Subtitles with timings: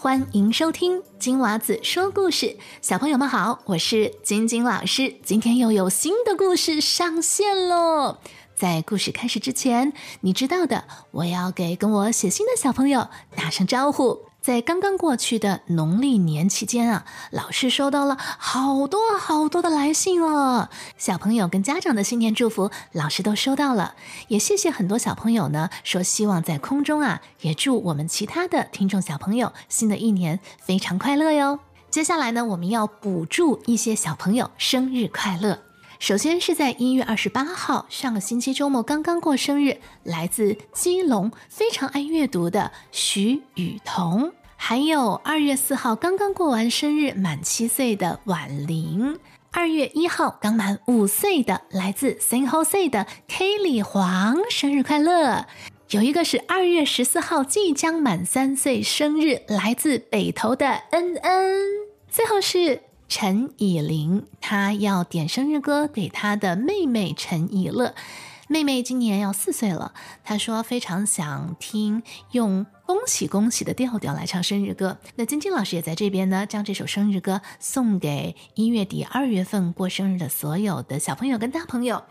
[0.00, 2.56] 欢迎收听金娃子说故事。
[2.80, 8.18] 小朋友们好，我是晶晶老师，今天又有新的故事上线喽。
[8.54, 14.27] 在故事开始之前，你知道的，我要给跟我写信的小朋友打声招呼。
[14.48, 20.70] 在刚刚过去的农历年期间啊，老师收到了好多好多的来信哦。
[20.96, 23.94] 小朋友跟家长的新年祝福，老师都收到了。
[24.28, 31.58] 也谢谢很多小朋友呢，说希望在空中啊，也祝我们其他的听众小朋友新的一年非常快乐哟。
[31.90, 35.58] 接下来呢，我们要补祝一些小朋友生日快乐。
[35.98, 44.32] 首先是在一月二十八号，上个星期周末刚刚过生日，来自基隆，非常爱阅读的徐雨桐。
[44.60, 49.16] 还有二月四号刚刚过完生日，满七岁的婉玲；
[49.52, 55.46] 二月一号刚满五岁的来自 San Jose 的 Kelly 黄，生日快乐！
[55.90, 61.62] 有一个是二月十四号即将满三岁生日，来自北投的恩恩。
[62.10, 67.94] 最后是陈以琳，她要点生日歌给她的妹妹陈以乐。
[68.48, 74.96] 妹妹今年要四岁了，她说非常想听用恭喜恭喜的调调来唱生日歌。
[75.16, 82.02] 那晶晶老师也在这边呢，将这首生日歌送给一月底、二月份过生日的所有的小朋友跟大朋友。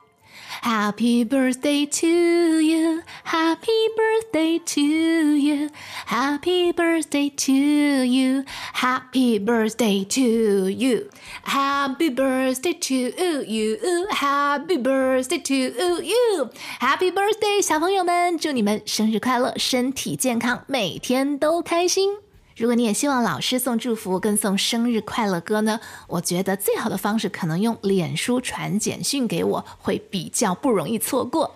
[0.62, 5.70] Happy birthday to you, Happy birthday to you,
[6.06, 11.10] Happy birthday to you, Happy birthday to you,
[11.42, 22.10] Happy birthday to you, Happy birthday to you, Happy birthday，小朋友们，祝你们生日快乐，身体健康，每天都开心。
[22.57, 25.79] 如果你也希望老师送祝福跟送生日快乐歌呢？
[26.07, 31.53] 我觉得最好的方式可能用脸书传简讯给我，会比较不容易错过。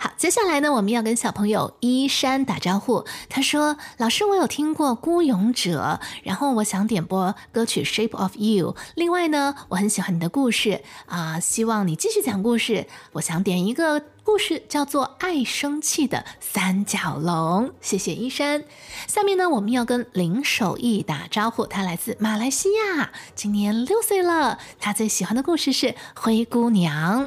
[0.00, 3.04] 好，接下来呢，我们要跟小朋友依山打招呼。
[3.28, 8.72] 他说：“老师，我有听过《孤勇者》，然后我想点播歌曲《Shape of You》。
[8.96, 12.88] 另外呢，我很喜欢你的故事啊，希望你继续讲故事。
[13.12, 18.62] 我想点一个。”故事叫做《爱生气的三角龙》，谢谢依山。
[19.08, 24.60] 下面呢，我们要跟林守义打招呼，他来自马来西亚，今年六岁了。
[24.78, 27.24] 他最喜欢的故事是《灰姑娘》。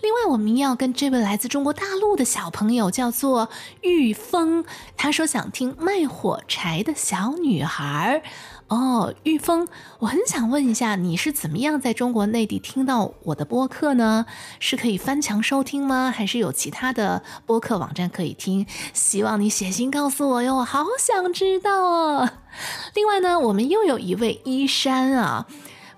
[0.00, 3.48] 另外，我们要跟这位来自中国大陆的小朋友叫做
[3.80, 4.64] 玉峰，
[4.96, 8.22] 他说想听《卖火柴的小女孩》。
[8.68, 9.66] 哦，玉峰，
[9.98, 14.26] 我很想问一下，你是怎么样在中国内地听到我的播客呢？
[14.60, 16.12] 是可以翻墙收听吗？
[16.14, 18.66] 还是有其他的播客网站可以听？
[18.92, 22.30] 希望你写信告诉我哟，好想知道哦。
[22.94, 25.46] 另外呢，我们又有一位依山啊，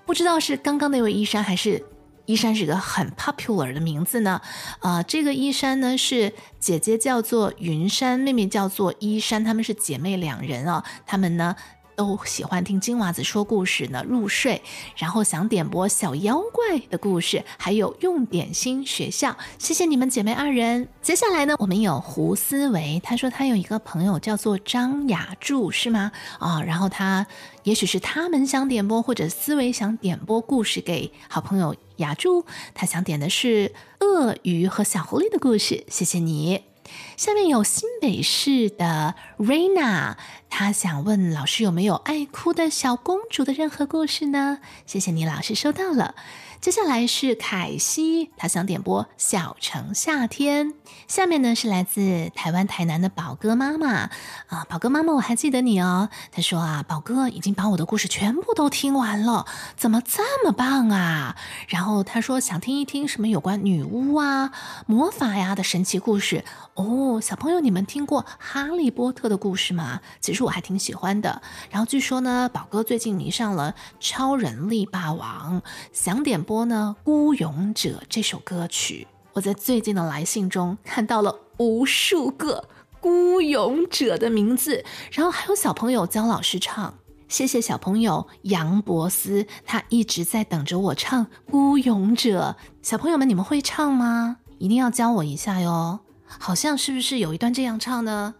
[0.06, 1.84] 不知道是刚刚那位依山，还是
[2.26, 4.40] 依山是个很 popular 的名字呢？
[4.78, 11.56] 啊，这个依山呢是姐姐叫做云山，妹妹叫做依山，她们是姐妹两人啊，她们呢。
[12.00, 14.62] 都喜欢听金娃子说故事呢，入睡，
[14.96, 19.36] 然后想点播小妖怪的故事，还有用点心学校。
[19.58, 20.88] 谢谢你们姐妹二人。
[21.02, 26.10] 接下来呢，我们有胡思维，他说他有一个朋友叫做张雅柱，是吗？
[26.38, 27.26] 啊，然后他
[27.64, 35.84] 也许是他们想点播，或者思维想点播故事给好朋友雅柱，他想点的是鳄鱼和小狐狸的故事。
[35.90, 36.69] 谢谢你。
[37.16, 40.16] 下面有新北市的 Raina，
[40.48, 44.58] 她想问老师有没有爱哭的小公主的任何故事呢？
[44.86, 46.14] 谢谢你，老师收到了。
[46.60, 50.68] 接下来是凯西，他想点播《小城夏天》。
[51.08, 54.10] 下面呢是来自台湾台南的宝哥妈妈
[54.48, 56.10] 啊，宝哥妈妈，我还记得你哦。
[56.30, 61.34] 他说啊，宝哥已经把我的故事全部都听完了，怎么这么棒啊？
[61.66, 64.52] 然后他说想听一听什么有关女巫啊、
[64.84, 66.44] 魔法呀的神奇故事
[66.74, 67.22] 哦。
[67.22, 70.02] 小朋友，你们听过《哈利波特》的故事吗？
[70.20, 71.40] 其实我还挺喜欢的。
[71.70, 75.62] 然后据说呢，宝哥最近迷上了《超人力霸王》，
[75.94, 76.44] 想点。
[76.50, 82.68] 播呢，《孤勇者》这首歌曲，我在最近的来信中看到了无数个
[83.00, 86.94] “孤勇者”的名字，然后还有小朋友教老师唱。
[87.28, 92.56] 谢谢小朋友杨博斯，他一直在等着我唱《孤勇者》。
[92.82, 94.38] 小朋友们，你们会唱吗？
[94.58, 96.00] 一定要教我一下哟。
[96.26, 98.34] 好像是不是有一段这样唱呢？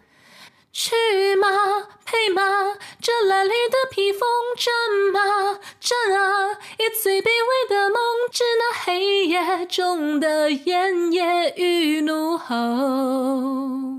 [0.73, 1.49] 去吗
[2.05, 4.21] 配吗，这褴褛的披风
[4.57, 4.73] 战
[5.13, 6.53] 吗战啊！
[6.79, 7.99] 以最卑微的梦，
[8.31, 13.90] 致那黑夜中的炎夜与怒吼。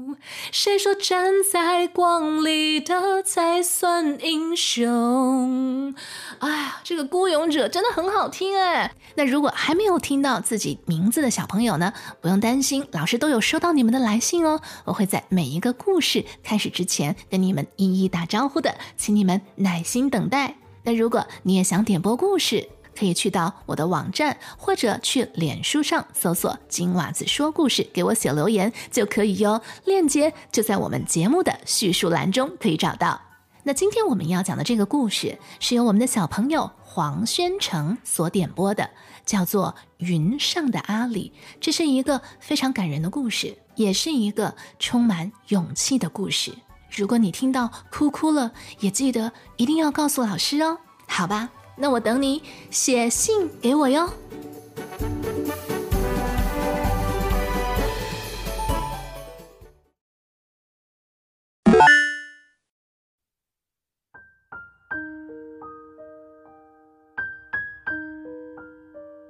[0.51, 5.93] 谁说站在光里的才算英雄？
[6.39, 8.93] 哎呀，这个孤勇者真的很好听哎。
[9.15, 14.61] 那如果还没有听到自己名字的小朋友呢，不用担心，老师都有收到你们的来信哦。
[14.85, 20.55] 我会在每一个故事开始之前跟你们一一打招呼的，请你们耐心等待。
[20.83, 22.69] 那如果你也想点播故事，
[23.01, 29.59] 可以去到我的网站，或者去脸书上搜索“金娃子说故事”，给我写留言就可以哟。
[29.85, 33.19] 链接就在我们节目的叙述栏中可以找到。
[33.63, 38.87] 那今天我们要讲的这个故事，是由我们的小朋友黄宣成所点播的，
[39.25, 41.33] 叫做《云上的阿里》。
[41.59, 46.53] 这是一个非常感人的故事，也是一个充满勇气的故事。
[46.91, 50.77] 如果你听到哭哭了，也记得一定要告诉老师哦，
[51.07, 51.49] 好吧？
[51.81, 54.07] 那我等你写信给我哟。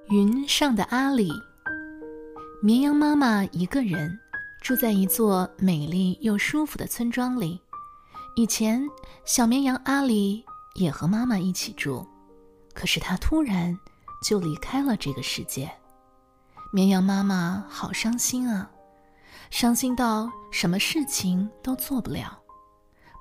[0.09, 1.31] 云上的阿里，
[2.61, 4.19] 绵羊妈妈一个人
[4.61, 7.61] 住在一座美丽又舒服的村庄里。
[8.35, 8.85] 以前，
[9.23, 10.43] 小绵羊阿里
[10.75, 12.05] 也和妈妈一起住。
[12.73, 13.77] 可是他突然
[14.23, 15.71] 就离开了这个世界，
[16.71, 18.69] 绵羊妈妈好伤心啊，
[19.49, 22.39] 伤心到什么事情都做不了。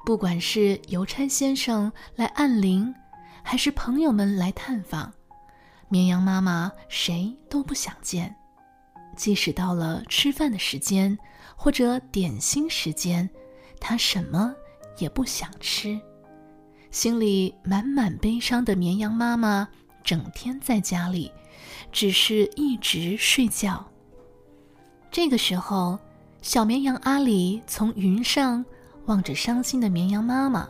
[0.06, 2.94] 不管是邮差先生来按铃，
[3.43, 5.12] 还是朋友们来探访，
[5.88, 8.35] 绵羊妈妈谁都不想见。
[9.17, 11.19] 即使到了吃饭的时间
[11.56, 13.29] 或者点心时间，
[13.79, 14.55] 她什么
[14.99, 16.00] 也不想吃。
[16.91, 19.69] 心里满满悲伤的绵羊妈妈，
[20.03, 21.31] 整天在家里，
[21.93, 23.87] 只是一直睡觉。
[25.11, 25.99] 这个时候，
[26.43, 28.65] 小绵羊阿里从云上
[29.07, 30.69] 望着伤心的绵羊妈妈。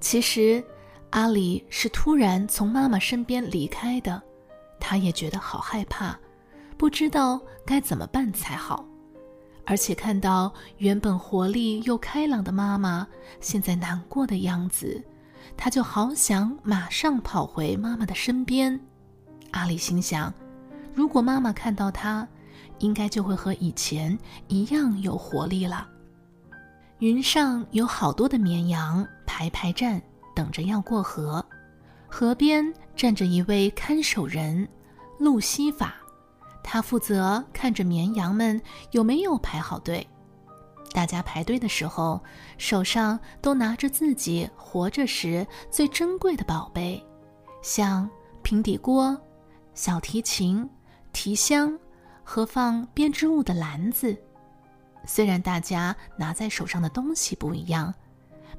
[0.00, 0.62] 其实，
[1.10, 4.22] 阿里是突然从妈妈身边离开的，
[4.78, 6.16] 他也觉得好害怕，
[6.76, 8.86] 不知道该怎么办才好。
[9.64, 13.06] 而且看到原本活力又开朗的妈妈，
[13.40, 15.02] 现在难过的样子。
[15.56, 18.78] 他就好想马上跑回妈妈的身边。
[19.52, 20.32] 阿里心想，
[20.94, 22.26] 如果妈妈看到他，
[22.78, 24.18] 应该就会和以前
[24.48, 25.88] 一样有活力了。
[26.98, 30.00] 云上有好多的绵羊排排站，
[30.34, 31.44] 等着要过河。
[32.08, 34.68] 河边站着一位看守人，
[35.18, 35.94] 路西法，
[36.62, 38.60] 他负责看着绵羊们
[38.90, 40.06] 有没有排好队。
[40.92, 42.22] 大家排队的时候，
[42.58, 47.02] 手上都拿着自己活着时最珍贵的宝贝，
[47.62, 48.08] 像
[48.42, 49.18] 平底锅、
[49.74, 50.68] 小提琴、
[51.12, 51.76] 提箱
[52.22, 54.16] 和放编织物的篮子。
[55.06, 57.92] 虽然大家拿在手上的东西不一样，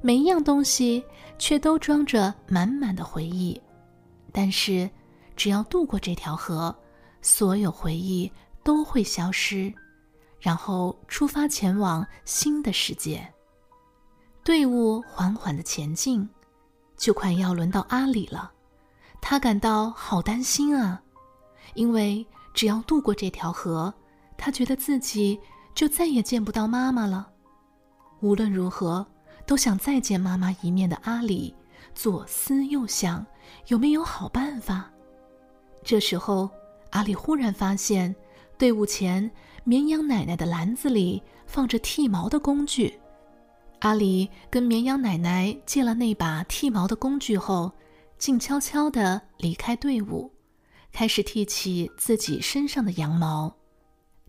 [0.01, 1.03] 每一样东西
[1.37, 3.61] 却都装着满满的回忆。
[4.31, 4.89] 但是，
[5.35, 6.75] 只要渡过这条河，
[7.21, 8.29] 所有回忆
[8.63, 9.71] 都会消失。
[10.43, 13.25] 然后出发前往新的世界。
[14.43, 16.27] 队伍缓缓的前进，
[16.97, 18.51] 就快要轮到阿里了。
[19.21, 21.01] 他感到好担心啊，
[21.75, 23.91] 因为只要渡过这条河，
[24.35, 25.39] 他觉得自己
[25.73, 27.29] 就再也见不到妈妈了。
[28.19, 29.07] 无论如何
[29.45, 31.55] 都想再见妈妈一面的阿里，
[31.95, 33.25] 左思右想，
[33.67, 34.91] 有没有好办法？
[35.85, 36.49] 这时候，
[36.89, 38.13] 阿里忽然发现
[38.57, 39.31] 队伍前。
[39.65, 42.99] 绵羊奶奶的篮子里放着剃毛的工具，
[43.79, 47.71] 阿里跟绵羊奶奶借了那把剃毛的工具后，
[48.17, 50.29] 静悄悄地离开队伍，
[50.91, 53.55] 开始剃起自己身上的羊毛，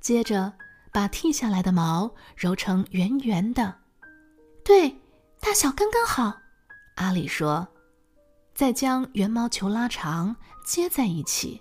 [0.00, 0.52] 接着
[0.92, 3.74] 把剃下来的毛揉成圆圆的，
[4.64, 4.88] 对，
[5.40, 6.38] 大小刚刚好。
[6.96, 7.66] 阿里说，
[8.54, 11.60] 再将圆毛球拉长接在一起，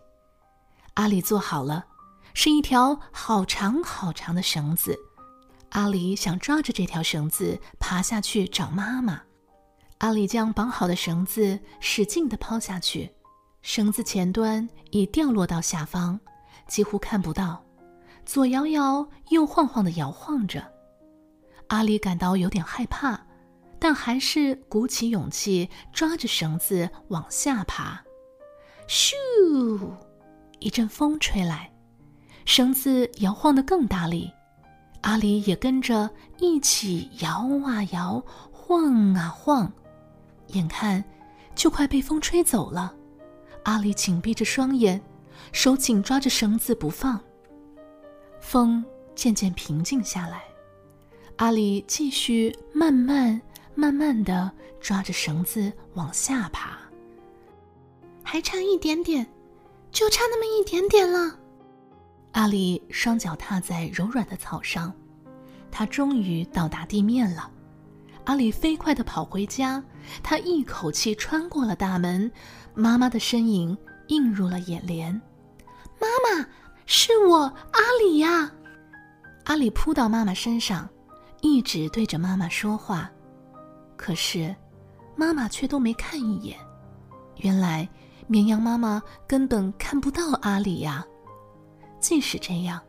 [0.93, 1.85] 阿里做好了。
[2.33, 4.97] 是一条好长好长的绳子，
[5.69, 9.21] 阿里想抓着这条绳子爬下去找妈妈。
[9.99, 13.09] 阿里将绑好的绳子使劲地抛下去，
[13.61, 16.19] 绳子前端已掉落到下方，
[16.67, 17.63] 几乎看不到，
[18.25, 20.63] 左摇摇右晃晃地摇晃着。
[21.67, 23.19] 阿里感到有点害怕，
[23.79, 28.03] 但还是鼓起勇气抓着绳子往下爬。
[28.87, 29.15] 咻！
[30.59, 31.72] 一阵风吹来。
[32.45, 34.31] 绳子摇晃得更大力，
[35.01, 36.09] 阿里也跟着
[36.39, 39.71] 一起摇啊摇，晃啊晃，
[40.47, 41.03] 眼看
[41.55, 42.93] 就快被风吹走了。
[43.63, 45.01] 阿里紧闭着双眼，
[45.51, 47.19] 手紧抓着绳子不放。
[48.41, 48.83] 风
[49.15, 50.43] 渐渐平静下来，
[51.37, 53.41] 阿里继续慢慢、
[53.73, 56.77] 慢慢的抓着绳子往下爬，
[58.21, 59.25] 还差一点点，
[59.91, 61.39] 就差那么一点点了。
[62.33, 64.91] 阿里双脚踏在柔软的草上，
[65.71, 67.49] 他终于到达地面了。
[68.25, 69.83] 阿里飞快地跑回家，
[70.23, 72.31] 他一口气穿过了大门，
[72.73, 75.13] 妈妈的身影映入了眼帘。
[75.99, 76.47] 妈妈，
[76.85, 78.51] 是我，阿里呀！
[79.43, 80.89] 阿里扑到妈妈身上，
[81.41, 83.11] 一直对着妈妈说话，
[83.95, 84.55] 可是
[85.15, 86.57] 妈妈却都没看一眼。
[87.37, 87.87] 原来
[88.25, 91.05] 绵羊妈妈根本看不到阿里呀。
[92.03, 92.79] 即使这样，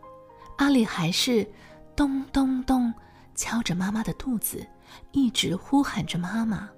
[0.56, 1.48] 阿里还是
[1.94, 2.92] 咚咚咚
[3.36, 4.66] 敲着妈妈的肚子。
[5.12, 6.68] 一直呼喊着妈妈。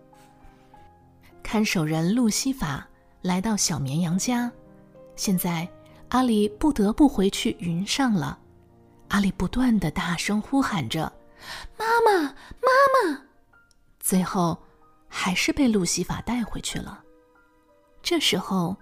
[1.42, 2.86] 看守人路西法
[3.20, 4.50] 来到小绵羊家，
[5.16, 5.68] 现在
[6.10, 8.38] 阿里不得不回去云上了。
[9.08, 11.12] 阿里不断的大声呼喊着
[11.76, 13.22] ：“妈妈，妈妈！”
[14.00, 14.58] 最后，
[15.08, 17.02] 还是被路西法带回去了。
[18.02, 18.76] 这时候，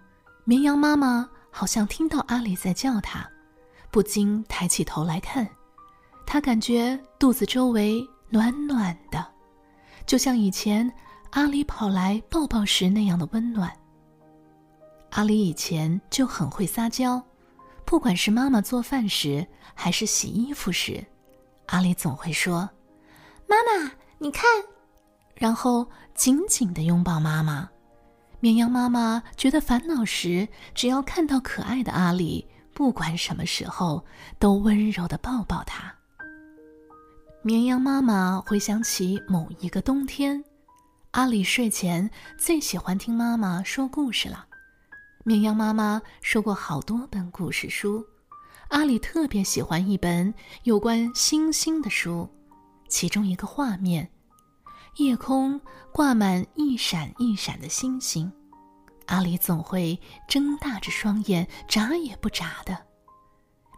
[0.45, 3.29] 绵羊妈妈好像听到阿里在叫她，
[3.95, 5.49] 不禁抬起头来看，
[6.27, 8.05] 他感觉肚子周围。
[8.29, 9.25] 暖暖的，
[10.05, 10.93] 就像以前
[11.31, 13.73] 阿里跑来抱抱时那样的温暖。
[15.11, 17.23] 阿里以前就很会撒娇，
[17.85, 21.07] 不管是妈妈做饭时，还是洗衣服时，
[21.67, 22.69] 阿里总会说
[23.47, 24.45] ：“妈妈，你看。”
[25.37, 27.71] 然后紧紧的拥抱妈妈。
[28.41, 34.04] 绵羊妈妈觉得烦恼时，只要看到可爱的阿里，不管什么时候
[34.38, 35.95] 都温柔的抱抱他。
[37.43, 40.43] 绵羊妈妈回想起某一个冬天，
[41.12, 44.47] 阿里睡前最喜欢听妈妈说故事了。
[45.25, 48.04] 绵羊妈妈说过好多本故事书，
[48.69, 52.28] 阿里特别喜欢一本有关星星的书。
[52.88, 54.11] 其中一个画面，
[54.97, 55.61] 夜空
[55.93, 58.31] 挂满一闪一闪的星星，
[59.07, 62.77] 阿里总会睁大着双眼，眨也不眨的。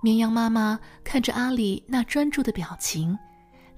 [0.03, 3.19] 绵羊妈妈看着阿里那专注的表情。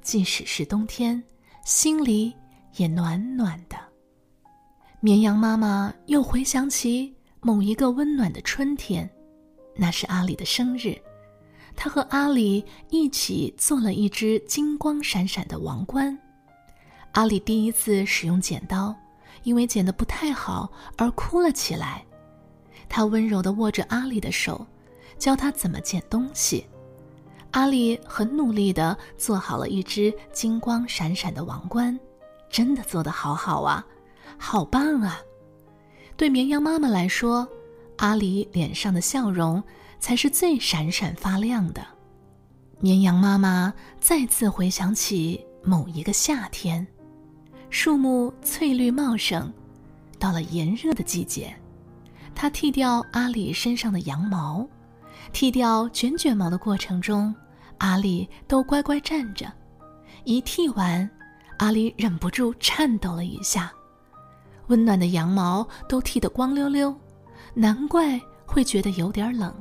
[0.01, 1.23] 即使是冬天，
[1.65, 2.35] 心里
[2.77, 3.77] 也暖暖的。
[5.01, 9.09] 绵羊妈妈又回想起某一个温暖的春天，
[9.77, 10.97] 那是阿里的生日，
[11.77, 16.17] 她和阿里一起做了一只金光闪闪的王冠。
[17.13, 18.95] 阿里第一次使用剪刀，
[19.43, 22.05] 因为剪得不太好而哭了起来。
[22.89, 24.67] 他温柔地握着阿里的手，
[25.19, 26.67] 教他怎么剪东西。
[27.53, 31.99] 阿里很努力地做好了一只金光闪闪的王冠，
[32.51, 33.85] 真的做得好好啊，
[34.37, 35.21] 好棒啊！
[36.17, 37.49] 对绵羊妈妈来说，
[37.97, 39.63] 阿里脸上的笑容
[39.99, 41.85] 才是最闪闪发亮的。
[42.81, 46.87] 绵羊妈妈再次回想起某一个夏天，
[47.71, 49.53] 树木翠绿茂盛，
[50.19, 51.55] 到了炎热的季节，
[52.35, 54.67] 它剃掉阿里身上的羊毛。
[55.33, 57.35] 剃掉卷卷毛的过程中，
[57.79, 59.53] 阿里都乖乖站着。
[60.25, 61.09] 一剃完，
[61.59, 63.71] 阿里忍不住颤抖了一下。
[64.69, 66.95] 温暖的羊毛都剃得光溜溜，
[67.53, 69.55] 难怪会觉得有点冷。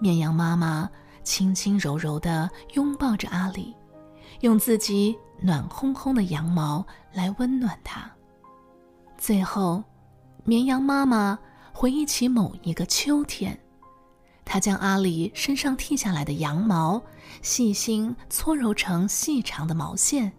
[0.00, 0.90] 绵羊妈妈
[1.22, 3.74] 轻轻柔柔地拥抱着阿里，
[4.40, 8.10] 用自己暖烘烘的羊毛来温暖他。
[9.16, 9.82] 最后，
[10.44, 11.38] 绵羊妈妈
[11.72, 13.58] 回忆起某一个秋天。
[14.44, 17.02] 她将阿里身上剃下来的羊毛
[17.42, 20.32] 细心搓揉成细长的毛线，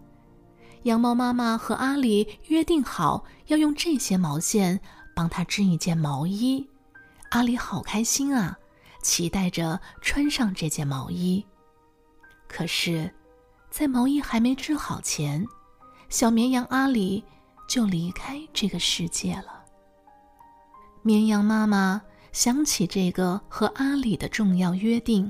[0.82, 4.80] 羊毛妈妈和阿里约定好要用这些毛线
[5.14, 6.68] 帮他织一件毛衣。
[7.30, 8.58] 阿里好开心啊，
[9.00, 11.46] 期待着穿上这件毛衣。
[12.48, 13.14] 可是，
[13.70, 15.46] 在毛衣还没织好前，
[16.08, 17.24] 小绵羊阿里
[17.68, 19.64] 就离开这个世界了。
[21.02, 22.02] 绵羊妈妈。
[22.32, 25.28] 想起这个和阿里的重要约定，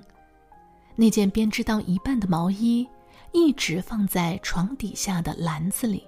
[0.97, 2.87] 那件编织到一半的毛衣
[3.33, 6.07] 一直放在床底下的篮子里。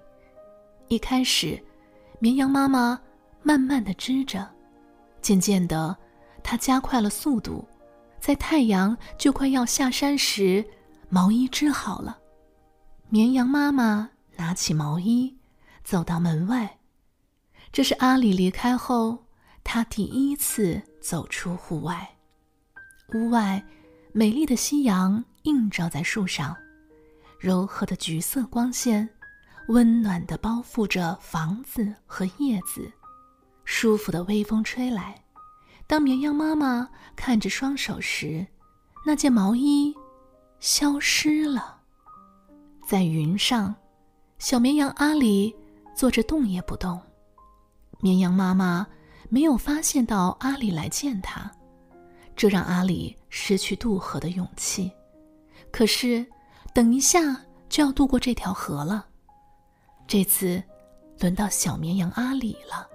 [0.89, 1.59] 一开始，
[2.19, 3.01] 绵羊妈妈
[3.43, 4.47] 慢慢的织着，
[5.23, 5.97] 渐渐的，
[6.43, 7.67] 她加快了速度，
[8.21, 10.63] 在太阳就快要下山时，
[11.09, 12.19] 毛衣织好了。
[13.13, 15.37] 绵羊妈妈拿起毛衣，
[15.85, 16.79] 走到门外，
[17.71, 19.27] 这是阿里离开后。
[19.63, 22.17] 他第一次走出户外，
[23.13, 23.63] 屋外
[24.13, 26.57] 美丽的夕阳映照在树上，
[27.39, 29.07] 柔和的橘色光线
[29.69, 32.91] 温暖地包覆着房子和叶子，
[33.67, 35.23] 舒服的微风吹来。
[35.87, 38.47] 当绵羊妈妈看着双手时，
[39.05, 39.95] 那件毛衣
[40.61, 41.82] 消失了。
[42.93, 43.75] 在云上，
[44.39, 45.57] 小绵羊阿里
[45.95, 47.01] 坐着动也不动。
[48.01, 48.87] 绵羊妈妈
[49.31, 51.51] 没有发现到阿里来见它，
[52.37, 54.93] 这让阿里失去渡河的勇气。
[55.71, 56.27] 可是，
[56.75, 57.35] 等一下
[57.71, 59.07] 就要渡过这条河了。
[60.07, 60.63] 这次，
[61.19, 62.87] 轮到小绵羊阿里了。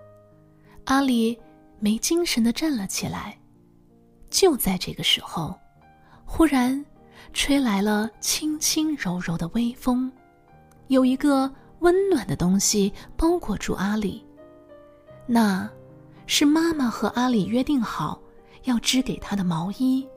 [0.84, 1.36] 阿里
[1.80, 3.36] 没精神的站了起来。
[4.30, 5.60] 就在这个时候，
[6.24, 6.86] 忽然
[7.34, 10.12] 吹来了轻轻柔柔的微风，
[10.88, 14.26] 有一个温暖的东西包裹住阿里。
[15.26, 15.70] 那，
[16.26, 18.22] 是妈妈和阿里约定好
[18.64, 20.08] 要织给他的毛衣。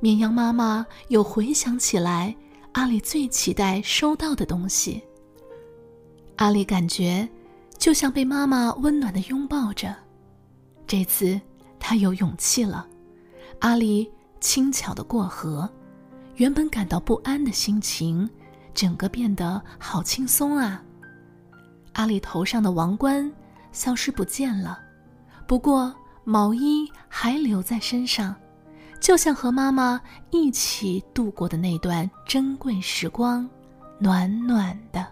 [0.00, 2.34] 绵羊妈妈又回想起来，
[2.72, 5.02] 阿里最期待收到的东西。
[6.36, 7.26] 阿里感觉，
[7.78, 9.96] 就像被妈妈温暖的拥抱着。
[10.86, 11.40] 这次，
[11.78, 12.86] 他有勇气了。
[13.60, 15.68] 阿里轻巧的过河，
[16.36, 18.28] 原本感到不安的心情，
[18.72, 20.82] 整个变得好轻松啊。
[21.92, 23.30] 阿里头上的王冠。
[23.72, 24.78] 消失不见了，
[25.46, 28.34] 不过毛衣还留在身上，
[28.98, 30.00] 就像和妈妈
[30.30, 33.46] 一起度过的那段珍贵时光，
[33.98, 35.06] 暖暖的。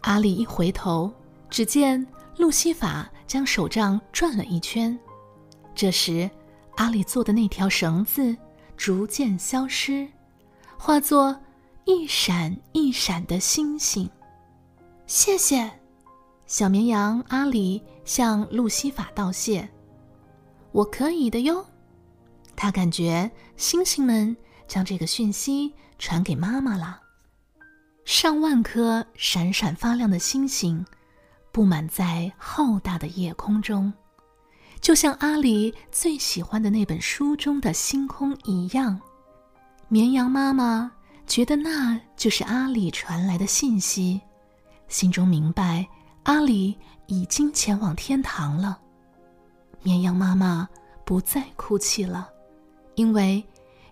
[0.00, 1.12] 阿里一回头，
[1.48, 2.04] 只见
[2.36, 4.98] 路西法将手杖转了一圈，
[5.72, 6.28] 这时，
[6.78, 8.36] 阿里做的那条绳子
[8.80, 10.08] 逐渐消失，
[10.78, 11.38] 化作
[11.84, 14.08] 一闪一闪的星星。
[15.06, 15.70] 谢谢。
[16.46, 19.68] 小绵羊阿里向路西法道谢
[20.72, 21.62] ：“我可以的哟。”
[22.56, 24.34] 他感觉星星们
[24.66, 27.02] 将这个讯息传给妈妈了。
[28.06, 30.82] 上万颗闪闪发亮的星星
[31.52, 33.92] 布满在浩大的夜空中，
[34.80, 38.98] 就像阿里最喜欢的那本书中的星空一样。
[39.88, 40.90] 绵羊妈妈
[41.26, 44.20] 觉得那就是阿里传来的信息，
[44.88, 45.86] 心中明白。
[46.24, 48.78] 阿里已经前往天堂了，
[49.82, 50.68] 绵羊妈妈
[51.04, 52.28] 不再哭泣了，
[52.94, 53.42] 因为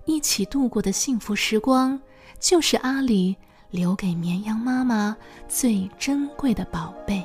[0.04, 1.98] 一起度过的幸福时光，
[2.38, 3.34] 就是阿里
[3.70, 5.16] 留给绵羊妈妈
[5.48, 7.24] 最珍贵的宝贝。